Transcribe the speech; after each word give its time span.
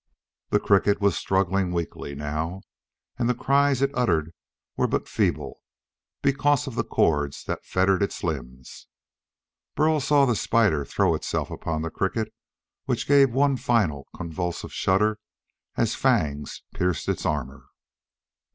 The 0.49 0.59
cricket 0.59 0.99
was 0.99 1.15
struggling 1.15 1.71
weakly, 1.71 2.15
now, 2.15 2.63
and 3.19 3.29
the 3.29 3.35
cries 3.35 3.83
it 3.83 3.91
uttered 3.93 4.33
were 4.75 4.87
but 4.87 5.07
feeble, 5.07 5.61
because 6.23 6.65
of 6.65 6.73
the 6.73 6.83
cords 6.83 7.43
that 7.43 7.67
fettered 7.67 8.01
its 8.01 8.23
limbs. 8.23 8.87
Burl 9.75 9.99
saw 9.99 10.25
the 10.25 10.35
spider 10.35 10.83
throw 10.85 11.13
itself 11.13 11.51
upon 11.51 11.83
the 11.83 11.91
cricket 11.91 12.33
which 12.85 13.07
gave 13.07 13.29
one 13.29 13.57
final, 13.57 14.07
convulsive 14.15 14.73
shudder 14.73 15.19
as 15.77 15.93
fangs 15.93 16.63
pierced 16.73 17.07
its 17.07 17.23
armor. 17.23 17.65